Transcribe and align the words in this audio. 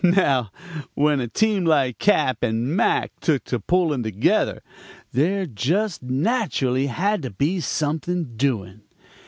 "Now, 0.03 0.49
when 0.95 1.19
a 1.19 1.27
team 1.27 1.63
like 1.63 1.99
Cap. 1.99 2.41
and 2.41 2.75
Mac 2.75 3.11
took 3.19 3.43
to 3.43 3.59
pulling 3.59 4.01
together, 4.01 4.63
there 5.11 5.45
just 5.45 6.01
naturally 6.01 6.87
had 6.87 7.21
to 7.21 7.29
be 7.29 7.59
something 7.59 8.35
doing. 8.35 8.81